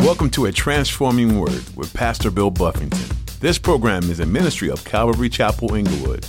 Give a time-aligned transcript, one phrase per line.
[0.00, 3.16] Welcome to A Transforming Word with Pastor Bill Buffington.
[3.40, 6.24] This program is a ministry of Calvary Chapel Inglewood.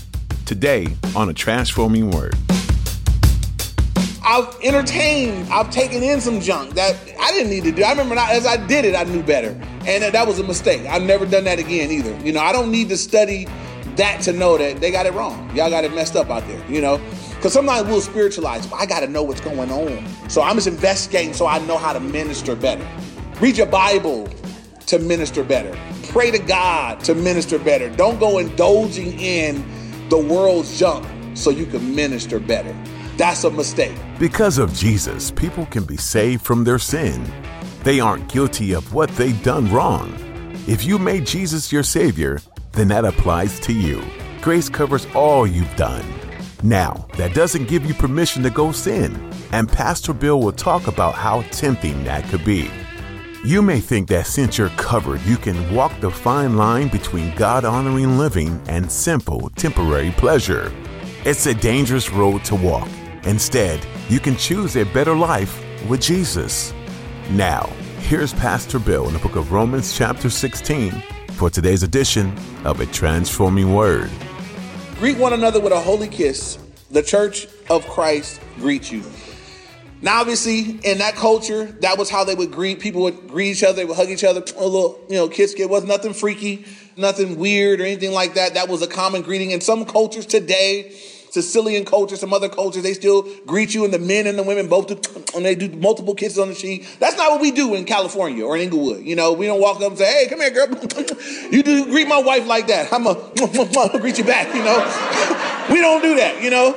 [0.45, 2.35] Today on A Transforming Word.
[4.25, 7.83] I've entertained, I've taken in some junk that I didn't need to do.
[7.83, 9.49] I remember not, as I did it, I knew better.
[9.85, 10.85] And that was a mistake.
[10.87, 12.17] I've never done that again either.
[12.25, 13.47] You know, I don't need to study
[13.95, 15.55] that to know that they got it wrong.
[15.55, 16.99] Y'all got it messed up out there, you know?
[17.35, 20.29] Because sometimes we'll spiritualize, but I got to know what's going on.
[20.29, 22.85] So I'm just investigating so I know how to minister better.
[23.39, 24.27] Read your Bible
[24.87, 25.73] to minister better.
[26.09, 27.89] Pray to God to minister better.
[27.89, 29.63] Don't go indulging in
[30.09, 32.75] the world's junk so you can minister better.
[33.15, 33.97] That's a mistake.
[34.19, 37.25] Because of Jesus, people can be saved from their sin.
[37.83, 40.13] They aren't guilty of what they've done wrong.
[40.67, 42.41] If you made Jesus your Savior,
[42.73, 44.03] then that applies to you.
[44.41, 46.03] Grace covers all you've done.
[46.61, 51.15] Now, that doesn't give you permission to go sin, and Pastor Bill will talk about
[51.15, 52.69] how tempting that could be.
[53.45, 57.63] You may think that since you're covered, you can walk the fine line between God
[57.63, 60.73] honoring living and simple, temporary pleasure.
[61.23, 62.89] It's a dangerous road to walk.
[63.23, 63.79] Instead,
[64.09, 66.73] you can choose a better life with Jesus.
[67.29, 67.69] Now,
[68.01, 70.91] here's Pastor Bill in the book of Romans, chapter 16,
[71.31, 74.11] for today's edition of A Transforming Word.
[74.95, 76.57] Greet one another with a holy kiss.
[76.91, 79.01] The church of Christ greets you.
[80.01, 82.79] Now, obviously, in that culture, that was how they would greet.
[82.79, 85.53] People would greet each other, they would hug each other, a little, you know, kiss.
[85.53, 88.53] It was nothing freaky, nothing weird or anything like that.
[88.53, 89.51] That was a common greeting.
[89.51, 90.93] In some cultures today,
[91.31, 94.67] Sicilian culture, some other cultures, they still greet you, and the men and the women
[94.67, 96.87] both do, and they do multiple kisses on the cheek.
[96.99, 99.05] That's not what we do in California or in Inglewood.
[99.05, 100.67] You know, we don't walk up and say, "Hey, come here, girl."
[101.51, 102.91] you do greet my wife like that.
[102.91, 103.15] I'm a
[103.99, 104.53] greet you back.
[104.55, 104.77] You know,
[105.69, 106.41] we don't do that.
[106.41, 106.73] You know,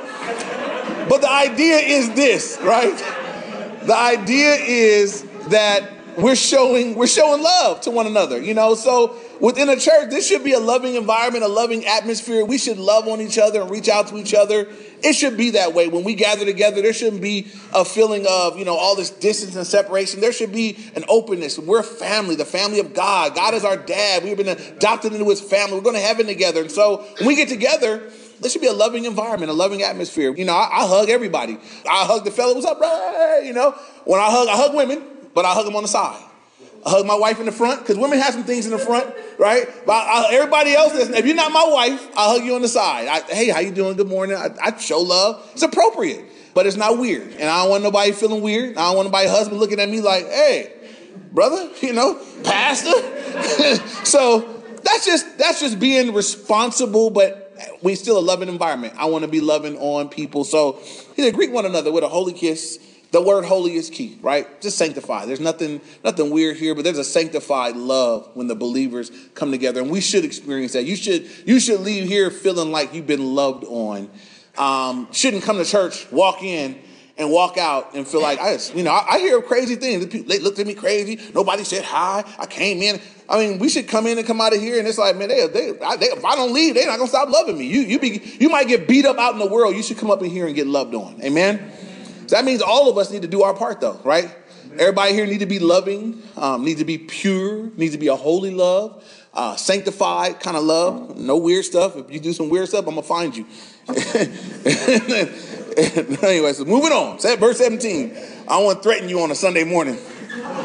[1.09, 2.97] but the idea is this, right?
[3.85, 8.41] The idea is that we're showing we're showing love to one another.
[8.41, 12.45] You know, so within a church, this should be a loving environment, a loving atmosphere.
[12.45, 14.67] We should love on each other and reach out to each other.
[15.03, 15.89] It should be that way.
[15.89, 19.55] When we gather together, there shouldn't be a feeling of, you know, all this distance
[19.55, 20.21] and separation.
[20.21, 21.59] There should be an openness.
[21.59, 23.35] We're family, the family of God.
[23.35, 24.23] God is our dad.
[24.23, 25.75] We've been adopted into his family.
[25.75, 26.61] We're going to heaven together.
[26.61, 28.09] And so when we get together,
[28.43, 30.35] there should be a loving environment, a loving atmosphere.
[30.35, 31.57] You know, I, I hug everybody.
[31.89, 33.39] I hug the fellow, what's up, bro?
[33.43, 33.71] You know,
[34.05, 36.21] when I hug, I hug women, but I hug them on the side.
[36.85, 39.13] I hug my wife in the front because women have some things in the front,
[39.39, 39.67] right?
[39.85, 43.07] But I, everybody else, if you're not my wife, I hug you on the side.
[43.07, 43.95] I, hey, how you doing?
[43.95, 44.35] Good morning.
[44.35, 45.49] I, I, show love.
[45.53, 47.31] It's appropriate, but it's not weird.
[47.33, 48.77] And I don't want nobody feeling weird.
[48.77, 50.73] I don't want nobody husband looking at me like, hey,
[51.31, 52.91] brother, you know, pastor.
[54.05, 54.41] so
[54.83, 57.42] that's just that's just being responsible, but
[57.81, 58.93] we still a loving environment.
[58.97, 60.43] I want to be loving on people.
[60.43, 60.79] So
[61.17, 62.79] either greet one another with a holy kiss
[63.13, 64.59] the word holy is key, right?
[64.59, 65.27] Just sanctify.
[65.27, 69.81] There's nothing nothing weird here, but there's a sanctified love when the believers come together,
[69.81, 70.85] and we should experience that.
[70.85, 74.09] You should you should leave here feeling like you've been loved on.
[74.57, 76.81] Um, shouldn't come to church, walk in,
[77.17, 80.07] and walk out and feel like I just, you know, I, I hear crazy things.
[80.07, 81.19] They looked at me crazy.
[81.33, 82.23] Nobody said hi.
[82.39, 82.99] I came in.
[83.29, 85.29] I mean, we should come in and come out of here, and it's like, man,
[85.29, 87.67] they, they, I, they, if I don't leave, they're not gonna stop loving me.
[87.67, 89.75] You, you be, you might get beat up out in the world.
[89.75, 91.21] You should come up in here and get loved on.
[91.23, 91.71] Amen.
[92.27, 94.35] So that means all of us need to do our part, though, right?
[94.73, 98.15] Everybody here need to be loving, um, need to be pure, needs to be a
[98.15, 99.03] holy love,
[99.33, 101.17] uh, sanctified kind of love.
[101.17, 101.95] No weird stuff.
[101.95, 103.45] If you do some weird stuff, I'm gonna find you.
[106.23, 107.19] anyway, so moving on.
[107.19, 108.17] Verse 17.
[108.47, 109.97] I won't threaten you on a Sunday morning,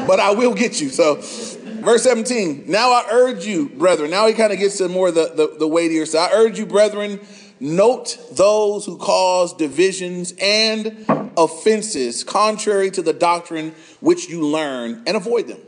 [0.06, 0.88] but I will get you.
[0.88, 2.64] So, verse 17.
[2.66, 4.10] Now I urge you, brethren.
[4.10, 6.32] Now he kind of gets to more the, the, the weightier side.
[6.32, 7.20] I urge you, brethren
[7.60, 11.04] Note those who cause divisions and
[11.36, 15.58] offenses contrary to the doctrine which you learn and avoid them.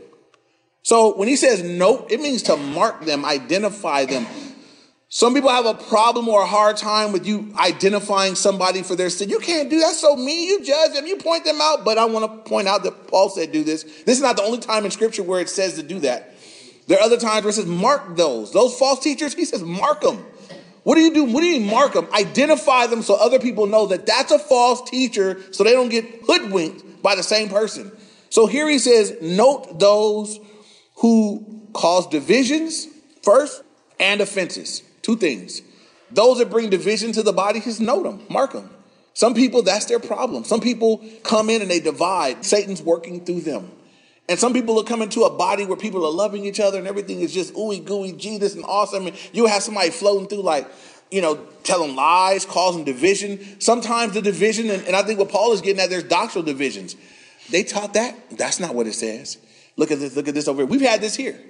[0.82, 4.26] So when he says note, it means to mark them, identify them.
[5.12, 9.10] Some people have a problem or a hard time with you identifying somebody for their
[9.10, 9.28] sin.
[9.28, 9.94] You can't do that.
[9.96, 10.48] So mean.
[10.48, 11.04] You judge them.
[11.04, 11.84] You point them out.
[11.84, 13.82] But I want to point out that Paul said do this.
[13.82, 16.36] This is not the only time in Scripture where it says to do that.
[16.86, 18.52] There are other times where it says mark those.
[18.52, 20.24] Those false teachers, he says mark them.
[20.84, 21.24] What do you do?
[21.24, 22.06] What do you mark them?
[22.12, 26.04] Identify them so other people know that that's a false teacher so they don't get
[26.24, 27.90] hoodwinked by the same person.
[28.28, 30.38] So here he says, note those
[30.98, 32.86] who cause divisions
[33.22, 33.64] first
[33.98, 34.84] and offenses.
[35.02, 35.62] Two things.
[36.10, 38.70] Those that bring division to the body, just note them, mark them.
[39.14, 40.44] Some people, that's their problem.
[40.44, 42.44] Some people come in and they divide.
[42.44, 43.70] Satan's working through them.
[44.28, 46.86] And some people will come into a body where people are loving each other and
[46.86, 49.08] everything is just ooey gooey, Jesus and awesome.
[49.08, 50.68] And you have somebody floating through like,
[51.10, 53.60] you know, telling lies, causing division.
[53.60, 56.94] Sometimes the division, and, and I think what Paul is getting at, there's doctrinal divisions.
[57.50, 58.16] They taught that.
[58.30, 59.38] That's not what it says.
[59.76, 60.66] Look at this, look at this over here.
[60.66, 61.40] We've had this here.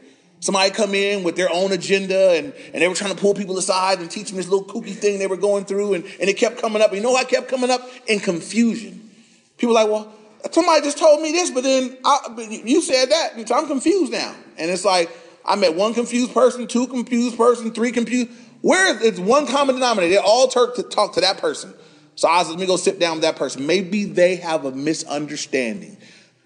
[0.41, 3.59] Somebody come in with their own agenda and, and they were trying to pull people
[3.59, 6.39] aside and teach them this little kooky thing they were going through and, and it
[6.39, 6.95] kept coming up.
[6.95, 7.87] You know what kept coming up?
[8.07, 9.11] In confusion.
[9.59, 10.11] People like, well,
[10.51, 14.35] somebody just told me this, but then I, you said that, so I'm confused now.
[14.57, 15.11] And it's like,
[15.45, 18.31] I met one confused person, two confused person, three confused.
[18.63, 20.15] Where is it's one common denominator.
[20.15, 21.75] They all talk to talk to that person.
[22.15, 23.67] So I said, let me go sit down with that person.
[23.67, 25.97] Maybe they have a misunderstanding.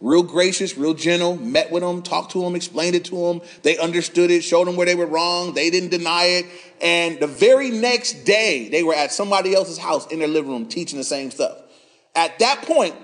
[0.05, 3.41] Real gracious, real gentle, met with them, talked to them, explained it to them.
[3.63, 5.55] They understood it, showed them where they were wrong.
[5.55, 6.47] They didn't deny it.
[6.83, 10.67] And the very next day, they were at somebody else's house in their living room
[10.67, 11.57] teaching the same stuff.
[12.15, 12.95] At that point,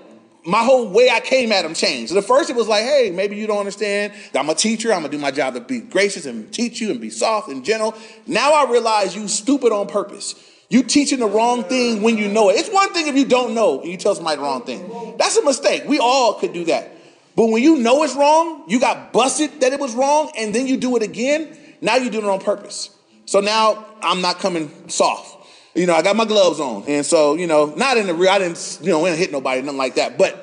[0.45, 2.13] my whole way I came at them changed.
[2.13, 4.93] The first, it was like, hey, maybe you don't understand I'm a teacher.
[4.93, 7.65] I'm gonna do my job to be gracious and teach you and be soft and
[7.65, 7.95] gentle.
[8.27, 10.35] Now I realize you stupid on purpose.
[10.71, 12.53] You teaching the wrong thing when you know it.
[12.53, 15.15] It's one thing if you don't know and you tell somebody the wrong thing.
[15.17, 15.83] That's a mistake.
[15.85, 16.89] We all could do that.
[17.35, 20.67] But when you know it's wrong, you got busted that it was wrong, and then
[20.67, 22.89] you do it again, now you're doing it on purpose.
[23.25, 25.45] So now I'm not coming soft.
[25.75, 26.85] You know, I got my gloves on.
[26.87, 29.33] And so, you know, not in the real, I didn't, you know, we didn't hit
[29.33, 30.17] nobody, nothing like that.
[30.17, 30.35] But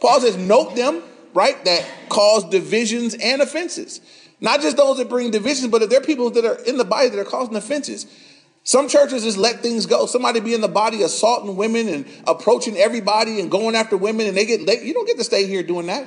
[0.00, 1.04] Paul says, note them,
[1.34, 4.00] right, that cause divisions and offenses.
[4.40, 6.84] Not just those that bring divisions, but if there are people that are in the
[6.84, 8.06] body that are causing offenses.
[8.68, 10.04] Some churches just let things go.
[10.04, 14.36] Somebody be in the body assaulting women and approaching everybody and going after women, and
[14.36, 14.60] they get.
[14.84, 16.06] You don't get to stay here doing that.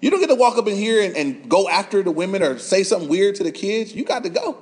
[0.00, 2.58] You don't get to walk up in here and, and go after the women or
[2.58, 3.94] say something weird to the kids.
[3.94, 4.58] You got to go.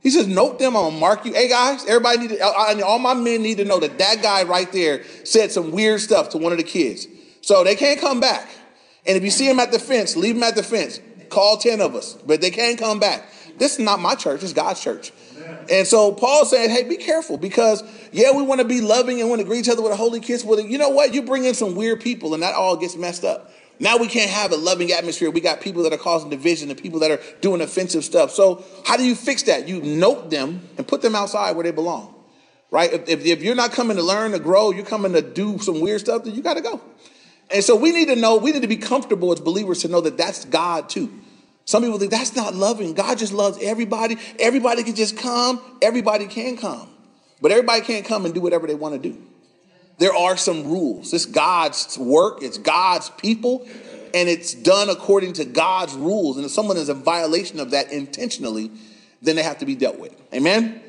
[0.00, 0.78] He says, note them.
[0.78, 1.34] I'm gonna mark you.
[1.34, 4.72] Hey guys, everybody need to, all my men need to know that that guy right
[4.72, 7.06] there said some weird stuff to one of the kids.
[7.42, 8.48] So they can't come back.
[9.06, 11.00] And if you see him at the fence, leave him at the fence.
[11.28, 13.30] Call 10 of us, but they can't come back.
[13.58, 15.12] This is not my church, it's God's church.
[15.70, 19.28] And so Paul said, hey, be careful because, yeah, we want to be loving and
[19.28, 20.44] want to greet each other with a holy kiss.
[20.44, 21.12] But you know what?
[21.12, 23.50] You bring in some weird people and that all gets messed up.
[23.78, 25.30] Now we can't have a loving atmosphere.
[25.30, 28.30] We got people that are causing division and people that are doing offensive stuff.
[28.30, 29.68] So how do you fix that?
[29.68, 32.14] You note them and put them outside where they belong,
[32.70, 32.92] right?
[32.92, 35.80] If, if, if you're not coming to learn, to grow, you're coming to do some
[35.80, 36.80] weird stuff, then you got to go.
[37.50, 40.00] And so we need to know, we need to be comfortable as believers to know
[40.00, 41.12] that that's God too.
[41.66, 42.94] Some people think that's not loving.
[42.94, 44.16] God just loves everybody.
[44.38, 45.60] Everybody can just come.
[45.82, 46.88] Everybody can come.
[47.40, 49.20] But everybody can't come and do whatever they want to do.
[49.98, 51.12] There are some rules.
[51.12, 53.66] It's God's work, it's God's people,
[54.14, 56.36] and it's done according to God's rules.
[56.36, 58.70] And if someone is in violation of that intentionally,
[59.22, 60.14] then they have to be dealt with.
[60.32, 60.82] Amen?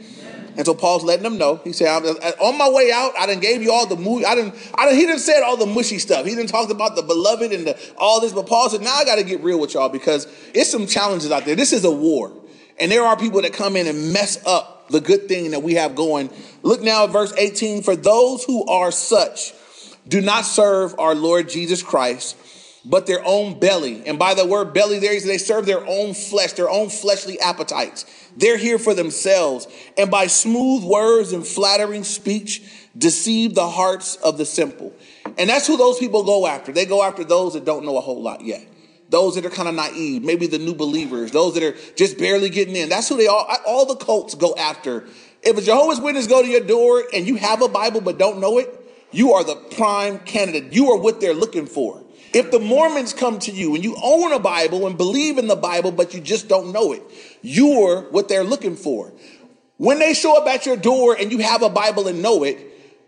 [0.58, 1.62] And so Paul's letting them know.
[1.64, 4.26] He said, uh, "On my way out, I didn't gave you all the movie.
[4.26, 4.56] I didn't.
[4.74, 5.00] I didn't.
[5.00, 6.26] He didn't said all the mushy stuff.
[6.26, 8.34] He didn't talk about the beloved and the, all this.
[8.34, 11.32] But Paul said, now I got to get real with y'all because it's some challenges
[11.32, 11.56] out there.
[11.56, 12.34] This is a war,
[12.80, 15.76] and there are people that come in and mess up the good thing that we
[15.76, 16.32] have going.
[16.64, 17.84] Look now at verse 18.
[17.84, 19.54] For those who are such
[20.08, 22.36] do not serve our Lord Jesus Christ,
[22.90, 24.04] but their own belly.
[24.06, 28.06] And by the word belly, there they serve their own flesh, their own fleshly appetites.
[28.38, 29.68] They're here for themselves.
[29.98, 32.64] And by smooth words and flattering speech,
[32.98, 34.94] deceive the hearts of the simple.
[35.38, 36.72] And that's who those people go after.
[36.72, 38.66] They go after those that don't know a whole lot yet.
[39.10, 42.50] Those that are kind of naive, maybe the new believers, those that are just barely
[42.50, 42.90] getting in.
[42.90, 45.06] That's who they all, all the cults go after.
[45.44, 48.40] If a Jehovah's Witness go to your door and you have a Bible but don't
[48.40, 48.74] know it,
[49.12, 50.74] you are the prime candidate.
[50.74, 52.04] You are what they're looking for.
[52.38, 55.56] If the Mormons come to you and you own a Bible and believe in the
[55.56, 57.02] Bible, but you just don't know it,
[57.42, 59.12] you're what they're looking for.
[59.78, 62.60] When they show up at your door and you have a Bible and know it,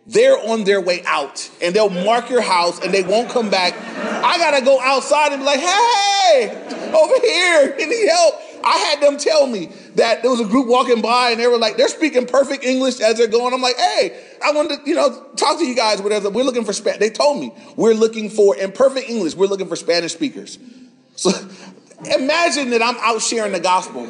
[0.07, 3.75] they're on their way out and they'll mark your house and they won't come back.
[3.77, 6.49] I gotta go outside and be like, hey,
[6.91, 8.33] over here, any help?
[8.63, 11.57] I had them tell me that there was a group walking by and they were
[11.57, 13.53] like, they're speaking perfect English as they're going.
[13.53, 16.01] I'm like, hey, I wanted to, you know, talk to you guys.
[16.01, 16.29] Whatever.
[16.29, 16.99] We're looking for Spanish.
[16.99, 20.59] They told me we're looking for, in perfect English, we're looking for Spanish speakers.
[21.15, 21.31] So
[22.15, 24.07] imagine that I'm out sharing the gospel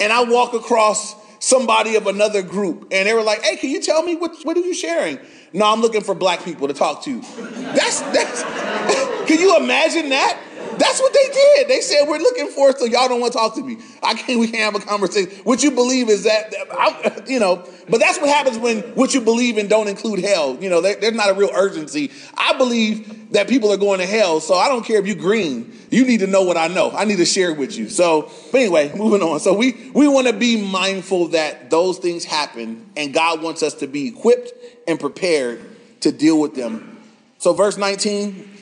[0.00, 3.80] and I walk across somebody of another group and they were like, hey, can you
[3.80, 5.18] tell me what, what are you sharing?
[5.52, 7.20] No, I'm looking for black people to talk to.
[7.20, 8.42] That's, that's,
[9.26, 10.38] can you imagine that?
[10.80, 11.68] That's what they did.
[11.68, 13.76] They said, We're looking for it, so y'all don't want to talk to me.
[14.02, 15.30] I can't, we can't have a conversation.
[15.44, 19.20] What you believe is that, I, you know, but that's what happens when what you
[19.20, 20.56] believe in don't include hell.
[20.58, 22.10] You know, there, there's not a real urgency.
[22.34, 25.70] I believe that people are going to hell, so I don't care if you're green.
[25.90, 26.90] You need to know what I know.
[26.92, 27.90] I need to share it with you.
[27.90, 29.38] So, but anyway, moving on.
[29.40, 33.74] So we, we want to be mindful that those things happen, and God wants us
[33.74, 34.52] to be equipped
[34.88, 35.60] and prepared
[36.00, 36.96] to deal with them.
[37.36, 38.59] So, verse 19,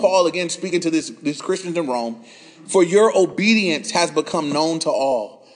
[0.00, 2.24] Paul again speaking to this, these Christians in Rome,
[2.66, 5.46] for your obedience has become known to all.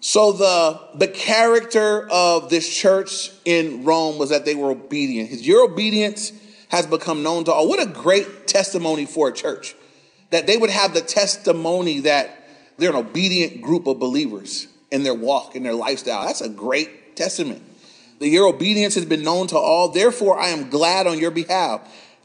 [0.00, 5.30] So the, the character of this church in Rome was that they were obedient.
[5.30, 6.32] His, your obedience
[6.68, 7.68] has become known to all.
[7.68, 9.74] What a great testimony for a church.
[10.34, 15.14] that they would have the testimony that they're an obedient group of believers in their
[15.14, 16.26] walk, in their lifestyle.
[16.26, 17.62] That's a great testament.
[18.18, 19.90] That your obedience has been known to all.
[19.90, 21.82] Therefore, I am glad on your behalf.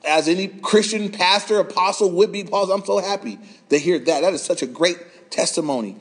[0.07, 3.37] As any Christian pastor, apostle would be, Paul, I'm so happy
[3.69, 4.21] to hear that.
[4.21, 4.97] That is such a great
[5.29, 5.97] testimony.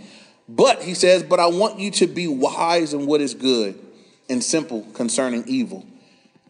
[0.49, 3.79] But he says, But I want you to be wise in what is good
[4.29, 5.85] and simple concerning evil.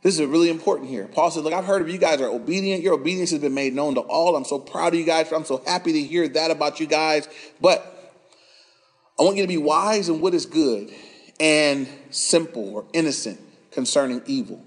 [0.02, 1.06] This is really important here.
[1.08, 2.82] Paul says, Look, I've heard of you guys are obedient.
[2.82, 4.36] Your obedience has been made known to all.
[4.36, 5.32] I'm so proud of you guys.
[5.32, 7.28] I'm so happy to hear that about you guys.
[7.60, 7.94] But
[9.18, 10.92] I want you to be wise in what is good
[11.40, 13.40] and simple or innocent
[13.72, 14.64] concerning evil.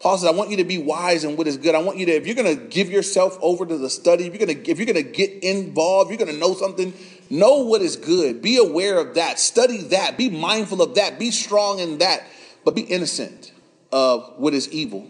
[0.00, 1.74] Paul says, I want you to be wise in what is good.
[1.74, 4.32] I want you to, if you're going to give yourself over to the study, if
[4.34, 6.94] you're going to, if you're going to get involved, you're going to know something,
[7.28, 8.40] know what is good.
[8.40, 9.38] Be aware of that.
[9.38, 10.16] Study that.
[10.16, 11.18] Be mindful of that.
[11.18, 12.22] Be strong in that,
[12.64, 13.52] but be innocent
[13.92, 15.06] of what is evil.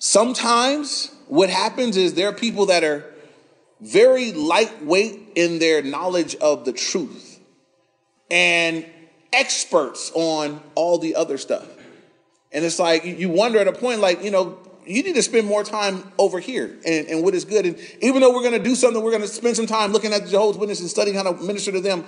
[0.00, 3.04] Sometimes what happens is there are people that are
[3.80, 7.38] very lightweight in their knowledge of the truth
[8.30, 8.84] and
[9.32, 11.77] experts on all the other stuff.
[12.52, 15.46] And it's like you wonder at a point, like, you know, you need to spend
[15.46, 17.66] more time over here and, and what is good.
[17.66, 20.12] And even though we're going to do something, we're going to spend some time looking
[20.12, 22.04] at the Jehovah's Witnesses and studying how to minister to them.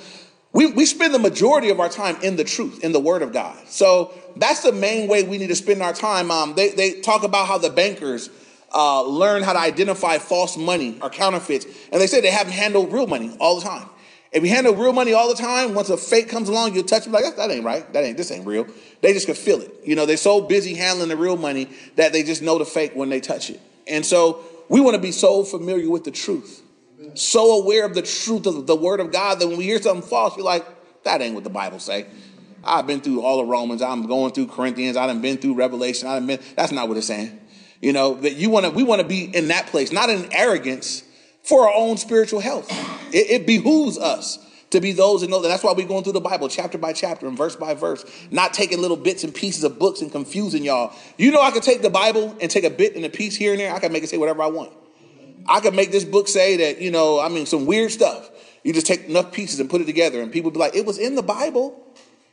[0.52, 3.32] We, we spend the majority of our time in the truth, in the Word of
[3.32, 3.56] God.
[3.68, 6.30] So that's the main way we need to spend our time.
[6.30, 8.30] Um, they, they talk about how the bankers
[8.74, 11.66] uh, learn how to identify false money or counterfeits.
[11.92, 13.88] And they say they haven't handled real money all the time.
[14.32, 17.06] If you handle real money all the time, once a fake comes along, you'll touch
[17.06, 17.92] it like, that ain't right.
[17.92, 18.66] That ain't, this ain't real.
[19.00, 19.74] They just can feel it.
[19.84, 22.92] You know, they're so busy handling the real money that they just know the fake
[22.94, 23.60] when they touch it.
[23.88, 26.62] And so we want to be so familiar with the truth,
[27.14, 30.08] so aware of the truth of the word of God that when we hear something
[30.08, 30.64] false, you're like,
[31.02, 32.06] that ain't what the Bible say.
[32.62, 33.82] I've been through all of Romans.
[33.82, 34.96] I'm going through Corinthians.
[34.96, 36.08] I have been through Revelation.
[36.08, 37.40] I have been, that's not what it's saying.
[37.80, 40.32] You know, that you want to, we want to be in that place, not in
[40.32, 41.02] arrogance,
[41.50, 42.70] for our own spiritual health.
[43.12, 44.38] It, it behooves us
[44.70, 45.48] to be those that know that.
[45.48, 48.54] That's why we're going through the Bible chapter by chapter and verse by verse, not
[48.54, 50.94] taking little bits and pieces of books and confusing y'all.
[51.18, 53.50] You know, I could take the Bible and take a bit and a piece here
[53.50, 53.74] and there.
[53.74, 54.72] I can make it say whatever I want.
[55.48, 58.30] I could make this book say that, you know, I mean, some weird stuff.
[58.62, 60.98] You just take enough pieces and put it together, and people be like, it was
[60.98, 61.82] in the Bible,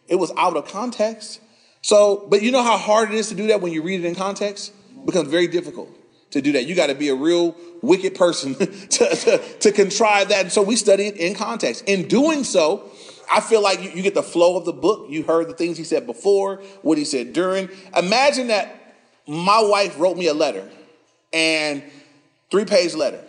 [0.07, 1.39] it was out of context.
[1.81, 4.05] So, but you know how hard it is to do that when you read it
[4.05, 4.73] in context?
[4.91, 5.89] It becomes very difficult
[6.31, 6.65] to do that.
[6.65, 10.41] You got to be a real wicked person to, to, to, contrive that.
[10.41, 11.83] And so we study it in context.
[11.87, 12.91] In doing so,
[13.31, 15.07] I feel like you, you get the flow of the book.
[15.09, 17.69] You heard the things he said before, what he said during.
[17.95, 18.95] Imagine that
[19.27, 20.67] my wife wrote me a letter
[21.33, 21.83] and
[22.51, 23.23] three page letter.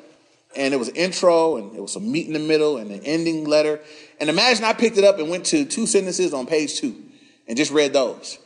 [0.57, 3.01] And it was an intro and it was some meat in the middle and an
[3.05, 3.81] ending letter.
[4.19, 6.97] And imagine I picked it up and went to two sentences on page two
[7.47, 8.39] and just read those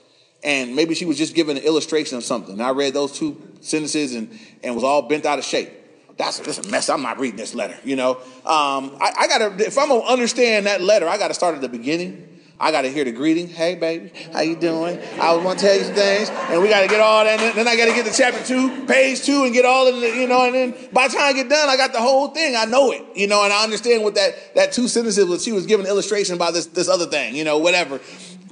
[0.45, 2.61] and maybe she was just giving an illustration of something.
[2.61, 5.71] I read those two sentences and, and was all bent out of shape.
[6.17, 6.89] That's just a mess.
[6.89, 8.17] I'm not reading this letter, you know.
[8.45, 11.69] Um, I, I, gotta, if I'm gonna understand that letter, I gotta start at the
[11.69, 12.29] beginning.
[12.61, 13.49] I gotta hear the greeting.
[13.49, 15.01] Hey, baby, how you doing?
[15.21, 17.41] I want to tell you some things, and we gotta get all that.
[17.41, 20.07] And then I gotta get to chapter two, page two, and get all of the,
[20.07, 20.45] you know.
[20.47, 22.55] And then by the time I get done, I got the whole thing.
[22.55, 25.43] I know it, you know, and I understand what that that two sentences was.
[25.43, 28.01] She was giving illustration by this this other thing, you know, whatever.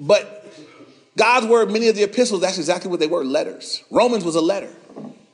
[0.01, 0.40] But
[1.21, 3.85] God's word, many of the epistles, that's exactly what they were letters.
[3.91, 4.71] Romans was a letter.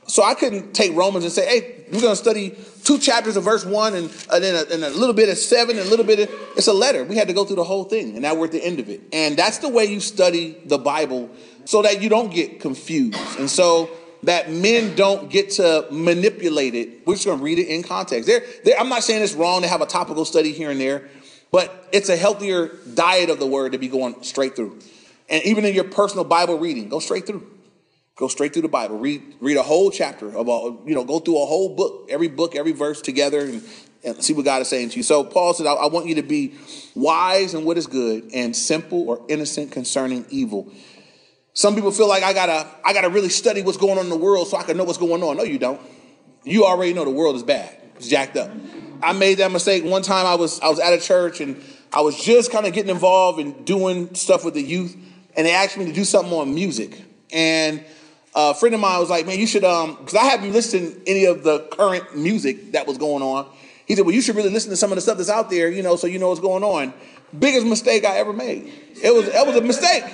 [0.09, 3.45] So I couldn't take Romans and say, hey, we're going to study two chapters of
[3.45, 6.05] verse one and, and then a, and a little bit of seven and a little
[6.05, 7.05] bit of, it's a letter.
[7.05, 8.89] We had to go through the whole thing and now we're at the end of
[8.89, 9.01] it.
[9.13, 11.31] And that's the way you study the Bible
[11.67, 13.39] so that you don't get confused.
[13.39, 13.89] And so
[14.25, 17.07] that men don't get to manipulate it.
[17.07, 18.29] We're just going to read it in context.
[18.77, 21.09] I'm not saying it's wrong to have a topical study here and there,
[21.53, 24.81] but it's a healthier diet of the word to be going straight through.
[25.29, 27.47] And even in your personal Bible reading, go straight through.
[28.17, 28.99] Go straight through the Bible.
[28.99, 32.57] Read read a whole chapter all, you know, go through a whole book, every book,
[32.57, 33.63] every verse together and,
[34.05, 35.03] and see what God is saying to you.
[35.03, 36.55] So Paul said, I, I want you to be
[36.95, 40.73] wise in what is good and simple or innocent concerning evil.
[41.53, 44.17] Some people feel like I gotta I gotta really study what's going on in the
[44.17, 45.37] world so I can know what's going on.
[45.37, 45.81] No, you don't.
[46.43, 47.77] You already know the world is bad.
[47.97, 48.51] It's jacked up.
[49.03, 50.25] I made that mistake one time.
[50.25, 53.41] I was I was at a church and I was just kind of getting involved
[53.41, 54.97] and doing stuff with the youth
[55.37, 57.03] and they asked me to do something on music.
[57.33, 57.85] And
[58.35, 61.11] a friend of mine was like, man, you should, um, because I haven't listened to
[61.11, 63.47] any of the current music that was going on.
[63.87, 65.71] He said, well, you should really listen to some of the stuff that's out there,
[65.71, 66.93] you know, so you know what's going on.
[67.39, 68.73] Biggest mistake I ever made.
[69.03, 70.05] It was, it was a mistake.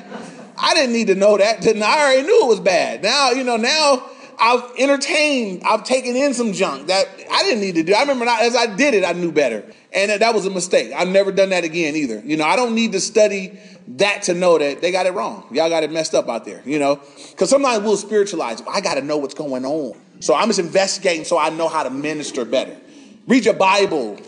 [0.59, 1.67] I didn't need to know that.
[1.67, 3.03] I already knew it was bad.
[3.03, 4.09] Now, you know, now
[4.43, 7.95] I've entertained, I've taken in some junk that I didn't need to do.
[7.95, 9.65] I remember as I did it, I knew better.
[9.93, 10.93] And that was a mistake.
[10.93, 12.21] I've never done that again either.
[12.25, 13.57] You know, I don't need to study
[13.87, 15.47] that to know that they got it wrong.
[15.53, 17.01] Y'all got it messed up out there, you know?
[17.31, 18.61] Because sometimes we'll spiritualize.
[18.69, 19.97] I got to know what's going on.
[20.19, 22.77] So I'm just investigating so I know how to minister better.
[23.29, 24.19] Read your Bible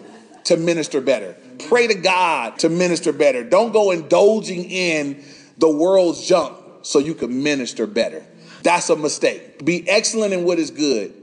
[0.44, 1.34] to minister better.
[1.68, 3.42] Pray to God to minister better.
[3.42, 5.24] Don't go indulging in
[5.58, 8.24] the world's junk so you can minister better.
[8.64, 9.64] That's a mistake.
[9.64, 11.14] Be excellent in what is good,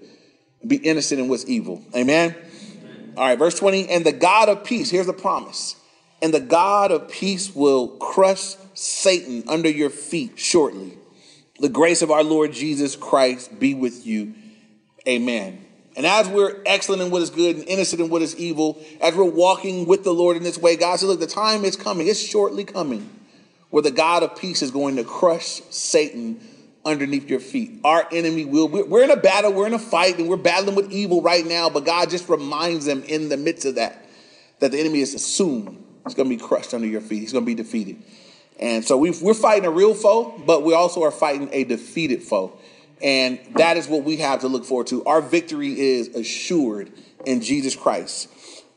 [0.66, 1.84] be innocent in what's evil.
[1.96, 2.36] Amen.
[3.18, 3.90] All right, verse 20.
[3.90, 5.76] And the God of peace, here's the promise.
[6.22, 10.98] And the God of peace will crush Satan under your feet shortly.
[11.60, 14.36] The grace of our Lord Jesus Christ be with you.
[15.08, 15.66] Amen.
[15.98, 19.16] And as we're excellent in what is good and innocent in what is evil, as
[19.16, 22.08] we're walking with the Lord in this way, God said, look, the time is coming.
[22.08, 23.10] It's shortly coming
[23.72, 26.40] where the God of peace is going to crush Satan
[26.86, 27.80] underneath your feet.
[27.84, 30.92] Our enemy will, we're in a battle, we're in a fight, and we're battling with
[30.92, 34.06] evil right now, but God just reminds them in the midst of that,
[34.60, 37.20] that the enemy is assumed he's going to be crushed under your feet.
[37.20, 38.02] He's going to be defeated.
[38.60, 42.22] And so we are fighting a real foe, but we also are fighting a defeated
[42.24, 42.58] foe.
[43.02, 45.04] And that is what we have to look forward to.
[45.06, 46.92] Our victory is assured
[47.26, 48.30] in Jesus Christ.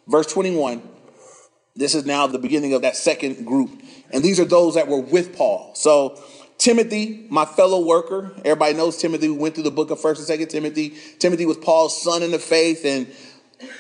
[0.07, 0.83] Verse 21,
[1.77, 3.71] this is now the beginning of that second group.
[4.11, 5.75] And these are those that were with Paul.
[5.75, 6.23] So
[6.65, 9.29] Timothy, my fellow worker, everybody knows Timothy.
[9.29, 10.95] We went through the book of 1st and 2nd Timothy.
[11.19, 13.07] Timothy was Paul's son in the faith and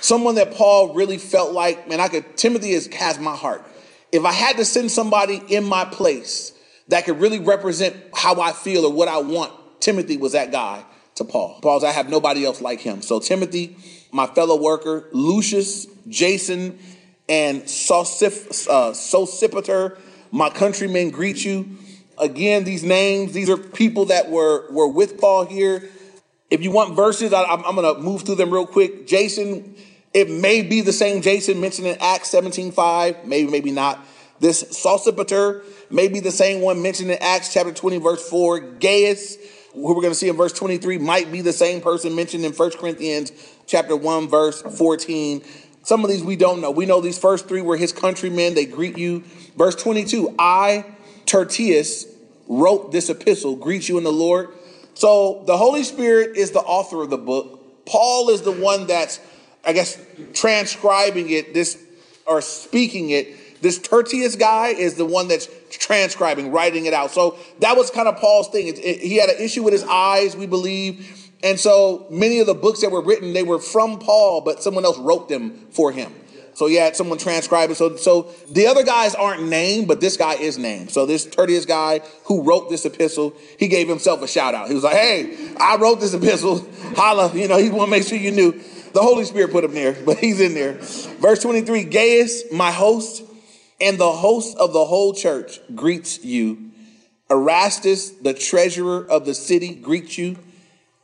[0.02, 3.64] someone that Paul really felt like, man, I could, Timothy is, has my heart.
[4.12, 6.52] If I had to send somebody in my place
[6.88, 10.84] that could really represent how I feel or what I want, Timothy was that guy
[11.14, 11.60] to Paul.
[11.62, 13.00] Paul's, I have nobody else like him.
[13.00, 13.78] So Timothy,
[14.12, 16.78] my fellow worker, Lucius, Jason,
[17.30, 19.98] and Sosif, uh, Sosipater,
[20.30, 21.78] my countrymen greet you.
[22.18, 25.88] Again, these names, these are people that were, were with Paul here.
[26.50, 29.06] If you want verses, I, am going to move through them real quick.
[29.06, 29.74] Jason,
[30.12, 34.04] it may be the same Jason mentioned in Acts 17.5, maybe, maybe not.
[34.40, 38.60] This Sosipater may be the same one mentioned in Acts chapter 20, verse 4.
[38.60, 39.36] Gaius,
[39.72, 42.52] who we're going to see in verse 23, might be the same person mentioned in
[42.52, 43.32] 1 Corinthians
[43.66, 45.42] chapter 1, verse 14.
[45.82, 46.70] Some of these we don't know.
[46.70, 48.54] We know these first three were his countrymen.
[48.54, 49.24] They greet you.
[49.56, 50.84] Verse 22, I
[51.26, 52.06] Tertius
[52.48, 54.48] wrote this epistle, greet you in the Lord.
[54.94, 57.86] So the Holy Spirit is the author of the book.
[57.86, 59.20] Paul is the one that's,
[59.64, 59.98] I guess,
[60.32, 61.82] transcribing it, this
[62.26, 63.60] or speaking it.
[63.60, 67.10] This Tertius guy is the one that's transcribing, writing it out.
[67.10, 68.68] So that was kind of Paul's thing.
[68.68, 71.30] It, it, he had an issue with his eyes, we believe.
[71.42, 74.84] And so many of the books that were written, they were from Paul, but someone
[74.84, 76.12] else wrote them for him.
[76.54, 77.74] So you had someone transcribe it.
[77.74, 80.90] So, so the other guys aren't named, but this guy is named.
[80.90, 84.68] So this Tertius guy who wrote this epistle, he gave himself a shout out.
[84.68, 86.66] He was like, hey, I wrote this epistle.
[86.96, 88.52] Holla, you know, he want to make sure you knew.
[88.92, 90.74] The Holy Spirit put him there, but he's in there.
[90.74, 93.24] Verse 23, Gaius, my host,
[93.80, 96.70] and the host of the whole church greets you.
[97.28, 100.38] Erastus, the treasurer of the city, greets you.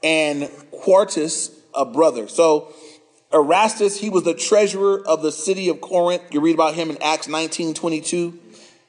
[0.02, 2.28] And Quartus, a brother.
[2.28, 2.72] So
[3.32, 6.22] Erastus, he was the treasurer of the city of Corinth.
[6.32, 8.38] You read about him in Acts 19 22,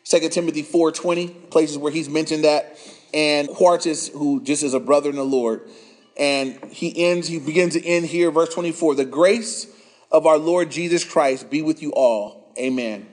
[0.04, 2.78] 2 Timothy 4 20, places where he's mentioned that.
[3.14, 5.62] And Quartus, who just is a brother in the Lord.
[6.18, 8.96] And he ends, he begins to end here, verse 24.
[8.96, 9.68] The grace
[10.12, 12.54] of our Lord Jesus Christ be with you all.
[12.58, 13.08] Amen.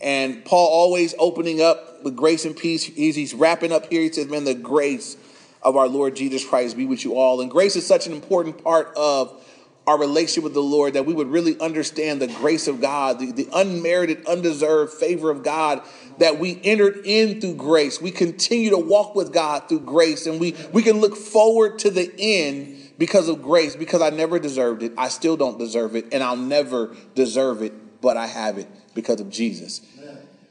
[0.00, 2.84] And Paul always opening up with grace and peace.
[2.84, 4.02] He's, he's wrapping up here.
[4.02, 5.16] He says, Man, the grace
[5.62, 7.40] of our Lord Jesus Christ be with you all.
[7.40, 9.42] And grace is such an important part of
[9.88, 13.32] our relationship with the Lord, that we would really understand the grace of God, the,
[13.32, 15.80] the, unmerited, undeserved favor of God,
[16.18, 17.98] that we entered in through grace.
[17.98, 21.90] We continue to walk with God through grace, and we, we can look forward to
[21.90, 24.92] the end because of grace, because I never deserved it.
[24.98, 29.22] I still don't deserve it, and I'll never deserve it, but I have it because
[29.22, 29.80] of Jesus.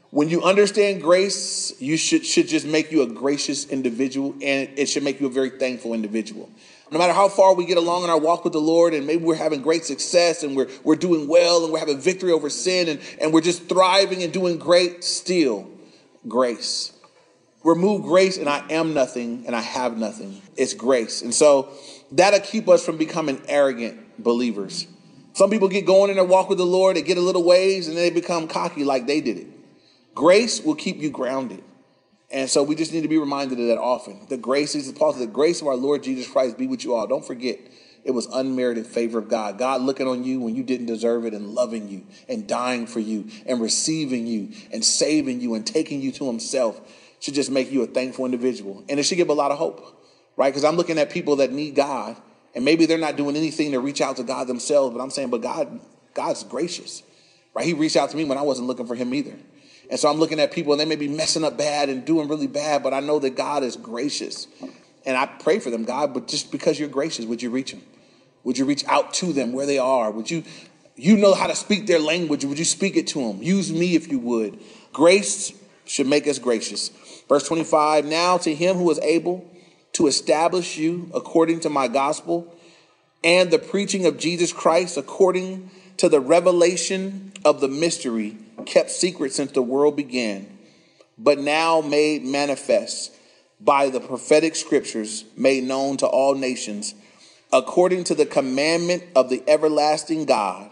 [0.09, 4.87] When you understand grace, you should, should just make you a gracious individual, and it
[4.87, 6.49] should make you a very thankful individual.
[6.91, 9.23] No matter how far we get along in our walk with the Lord, and maybe
[9.23, 12.87] we're having great success and we're, we're doing well and we're having victory over sin
[12.87, 15.69] and, and we're just thriving and doing great, still
[16.27, 16.93] grace.
[17.63, 20.41] Remove grace and I am nothing and I have nothing.
[20.55, 21.21] It's grace.
[21.21, 21.69] And so
[22.11, 24.87] that'll keep us from becoming arrogant believers.
[25.33, 27.87] Some people get going in their walk with the Lord, they get a little ways,
[27.87, 29.47] and they become cocky like they did it.
[30.15, 31.63] Grace will keep you grounded.
[32.29, 34.19] And so we just need to be reminded of that often.
[34.27, 36.93] The grace is Paul said, the grace of our Lord Jesus Christ be with you
[36.93, 37.07] all.
[37.07, 37.57] Don't forget,
[38.03, 39.57] it was unmerited favor of God.
[39.57, 42.99] God looking on you when you didn't deserve it and loving you and dying for
[42.99, 46.81] you and receiving you and saving you and taking you to himself
[47.19, 48.83] should just make you a thankful individual.
[48.89, 50.01] And it should give a lot of hope,
[50.35, 50.49] right?
[50.49, 52.17] Because I'm looking at people that need God
[52.55, 55.29] and maybe they're not doing anything to reach out to God themselves, but I'm saying,
[55.29, 55.79] but God,
[56.13, 57.03] God's gracious,
[57.53, 57.65] right?
[57.65, 59.35] He reached out to me when I wasn't looking for him either.
[59.89, 62.27] And so I'm looking at people and they may be messing up bad and doing
[62.27, 64.47] really bad, but I know that God is gracious.
[65.05, 67.81] And I pray for them, God, but just because you're gracious, would you reach them?
[68.43, 70.11] Would you reach out to them where they are?
[70.11, 70.43] Would you
[70.95, 72.43] You know how to speak their language.
[72.43, 73.41] Would you speak it to them?
[73.41, 74.59] Use me if you would.
[74.91, 75.53] Grace
[75.85, 76.89] should make us gracious.
[77.29, 79.49] Verse 25 Now to him who is able
[79.93, 82.53] to establish you according to my gospel
[83.23, 89.33] and the preaching of Jesus Christ according to the revelation of the mystery kept secret
[89.33, 90.57] since the world began,
[91.17, 93.13] but now made manifest
[93.59, 96.93] by the prophetic scriptures made known to all nations,
[97.51, 100.69] according to the commandment of the everlasting God,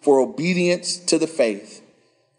[0.00, 1.82] for obedience to the faith.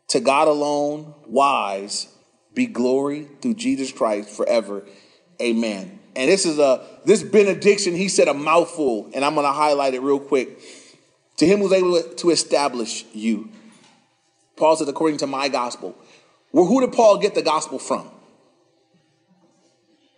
[0.09, 2.07] To God alone, wise,
[2.53, 4.85] be glory through Jesus Christ forever.
[5.41, 5.99] Amen.
[6.15, 9.93] And this is a this benediction, he said a mouthful, and I'm going to highlight
[9.93, 10.59] it real quick.
[11.37, 13.49] To him who's able to establish you.
[14.59, 15.95] Paul says, according to my gospel.
[16.51, 18.09] Well, who did Paul get the gospel from?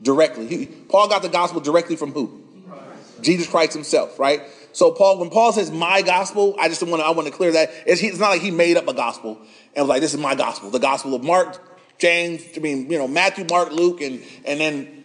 [0.02, 0.48] Directly.
[0.48, 2.42] He, Paul got the gospel directly from who?
[2.68, 3.22] Christ.
[3.22, 4.42] Jesus Christ himself, right?
[4.74, 7.52] So Paul, when Paul says my gospel, I just want to I want to clear
[7.52, 9.38] that it's, it's, not like he made up a gospel
[9.76, 10.70] and was like, this is my gospel.
[10.70, 11.62] The gospel of Mark,
[12.00, 15.04] James, I mean, you know, Matthew, Mark, Luke, and and then,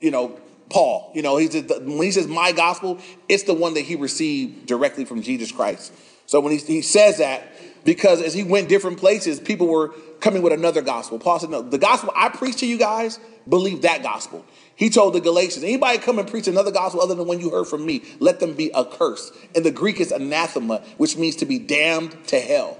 [0.00, 0.38] you know,
[0.70, 1.10] Paul.
[1.14, 2.98] You know, he's when he says my gospel,
[3.28, 5.92] it's the one that he received directly from Jesus Christ.
[6.26, 7.42] So when he, he says that,
[7.88, 11.18] because as he went different places, people were coming with another gospel.
[11.18, 14.44] Paul said, No, the gospel I preach to you guys, believe that gospel.
[14.76, 17.66] He told the Galatians, anybody come and preach another gospel other than one you heard
[17.66, 19.32] from me, let them be accursed.
[19.56, 22.76] And the Greek is anathema, which means to be damned to hell.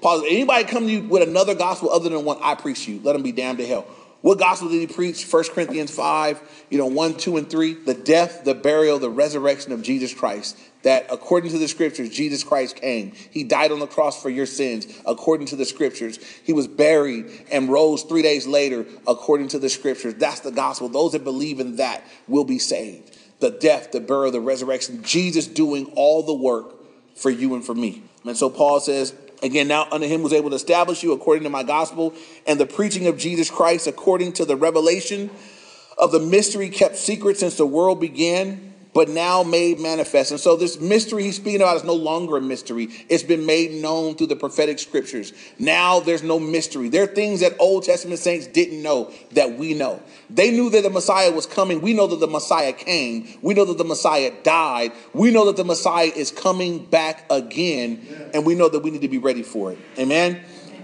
[0.00, 3.00] Paul, anybody come to you with another gospel other than one I preach to you,
[3.04, 3.86] let them be damned to hell.
[4.22, 5.24] What gospel did he preach?
[5.32, 7.74] 1 Corinthians 5, you know, 1, 2, and 3.
[7.74, 10.58] The death, the burial, the resurrection of Jesus Christ.
[10.82, 13.12] That according to the scriptures, Jesus Christ came.
[13.30, 16.18] He died on the cross for your sins, according to the scriptures.
[16.44, 20.14] He was buried and rose three days later, according to the scriptures.
[20.14, 20.88] That's the gospel.
[20.88, 23.18] Those that believe in that will be saved.
[23.40, 25.02] The death, the burial, the resurrection.
[25.02, 26.74] Jesus doing all the work
[27.16, 28.02] for you and for me.
[28.24, 31.50] And so Paul says, Again, now unto him was able to establish you according to
[31.50, 32.12] my gospel
[32.46, 35.30] and the preaching of Jesus Christ according to the revelation
[35.96, 38.67] of the mystery kept secret since the world began
[38.98, 40.32] but now made manifest.
[40.32, 42.88] And so this mystery he's speaking about is no longer a mystery.
[43.08, 45.32] It's been made known through the prophetic scriptures.
[45.56, 46.88] Now there's no mystery.
[46.88, 50.02] There are things that Old Testament saints didn't know that we know.
[50.30, 51.80] They knew that the Messiah was coming.
[51.80, 53.28] We know that the Messiah came.
[53.40, 54.90] We know that the Messiah died.
[55.12, 58.04] We know that the Messiah is coming back again.
[58.34, 59.78] And we know that we need to be ready for it.
[59.96, 60.40] Amen.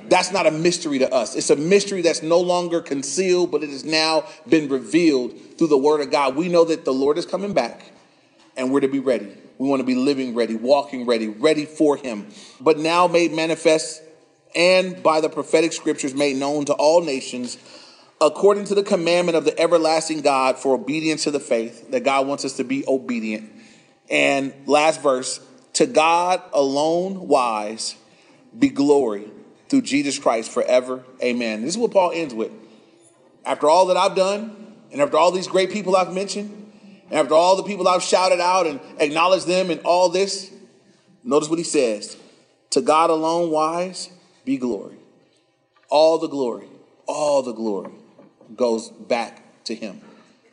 [0.08, 1.34] That's not a mystery to us.
[1.34, 5.78] It's a mystery that's no longer concealed, but it has now been revealed through the
[5.78, 6.36] word of God.
[6.36, 7.90] We know that the Lord is coming back
[8.56, 9.32] and we're to be ready.
[9.58, 12.26] We want to be living ready, walking ready, ready for Him.
[12.60, 14.02] But now made manifest
[14.54, 17.58] and by the prophetic scriptures made known to all nations,
[18.20, 22.26] according to the commandment of the everlasting God for obedience to the faith, that God
[22.26, 23.50] wants us to be obedient.
[24.08, 25.40] And last verse,
[25.74, 27.96] to God alone wise
[28.56, 29.28] be glory
[29.68, 31.04] through Jesus Christ forever.
[31.22, 31.62] Amen.
[31.62, 32.52] This is what Paul ends with.
[33.44, 36.63] After all that I've done, and after all these great people I've mentioned,
[37.10, 40.50] after all the people I've shouted out and acknowledged them and all this,
[41.22, 42.16] notice what he says
[42.70, 44.10] To God alone, wise,
[44.44, 44.96] be glory.
[45.88, 46.66] All the glory,
[47.06, 47.92] all the glory
[48.56, 50.00] goes back to him.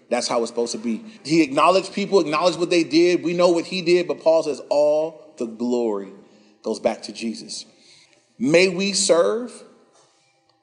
[0.10, 1.04] That's how it's supposed to be.
[1.24, 3.24] He acknowledged people, acknowledged what they did.
[3.24, 6.12] We know what he did, but Paul says all the glory
[6.64, 7.66] goes back to Jesus.
[8.38, 9.64] May we serve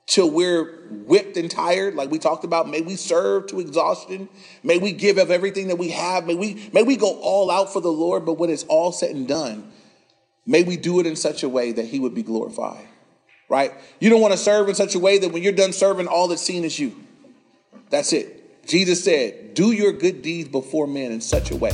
[0.08, 2.68] till we're whipped and tired, like we talked about.
[2.68, 4.28] May we serve to exhaustion.
[4.64, 6.26] May we give of everything that we have.
[6.26, 9.14] May we, may we go all out for the Lord, but when it's all said
[9.14, 9.70] and done,
[10.46, 12.86] may we do it in such a way that He would be glorified.
[13.50, 13.72] Right?
[14.00, 16.28] You don't want to serve in such a way that when you're done serving, all
[16.28, 16.96] that's seen is you.
[17.90, 18.66] That's it.
[18.66, 21.72] Jesus said, Do your good deeds before men in such a way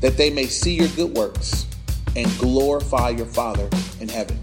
[0.00, 1.66] that they may see your good works
[2.16, 3.68] and glorify your Father
[4.00, 4.38] in heaven.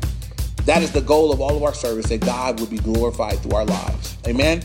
[0.65, 3.53] That is the goal of all of our service, that God would be glorified through
[3.53, 4.17] our lives.
[4.27, 4.61] Amen.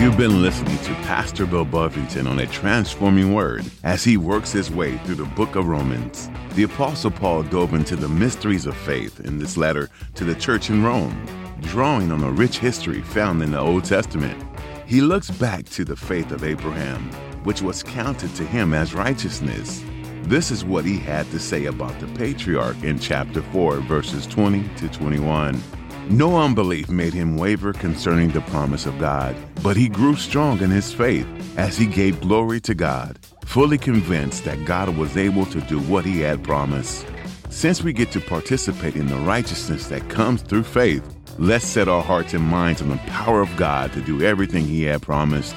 [0.00, 4.70] You've been listening to Pastor Bill Buffington on a transforming word as he works his
[4.70, 6.30] way through the book of Romans.
[6.54, 10.70] The Apostle Paul dove into the mysteries of faith in this letter to the church
[10.70, 11.26] in Rome,
[11.62, 14.42] drawing on a rich history found in the Old Testament.
[14.86, 17.10] He looks back to the faith of Abraham,
[17.44, 19.82] which was counted to him as righteousness.
[20.28, 24.68] This is what he had to say about the patriarch in chapter 4, verses 20
[24.76, 25.58] to 21.
[26.10, 30.68] No unbelief made him waver concerning the promise of God, but he grew strong in
[30.68, 35.62] his faith as he gave glory to God, fully convinced that God was able to
[35.62, 37.06] do what he had promised.
[37.48, 41.02] Since we get to participate in the righteousness that comes through faith,
[41.38, 44.82] let's set our hearts and minds on the power of God to do everything he
[44.82, 45.56] had promised.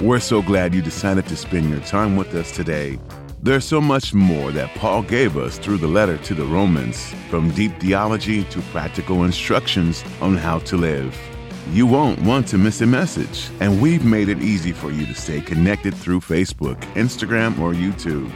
[0.00, 3.00] We're so glad you decided to spend your time with us today.
[3.42, 7.50] There's so much more that Paul gave us through the letter to the Romans, from
[7.50, 11.16] deep theology to practical instructions on how to live.
[11.70, 15.14] You won't want to miss a message, and we've made it easy for you to
[15.14, 18.32] stay connected through Facebook, Instagram, or YouTube.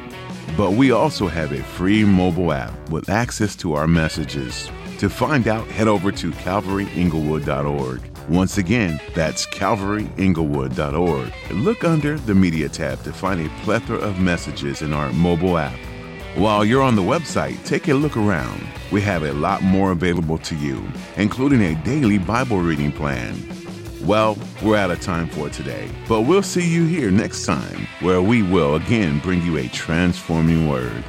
[0.56, 4.70] But we also have a free mobile app with access to our messages.
[4.98, 8.09] To find out, head over to calvaryinglewood.org.
[8.30, 11.32] Once again, that's calvaryinglewood.org.
[11.50, 15.76] Look under the Media tab to find a plethora of messages in our mobile app.
[16.36, 18.64] While you're on the website, take a look around.
[18.92, 20.80] We have a lot more available to you,
[21.16, 23.36] including a daily Bible reading plan.
[24.04, 28.22] Well, we're out of time for today, but we'll see you here next time where
[28.22, 31.02] we will again bring you a transforming word.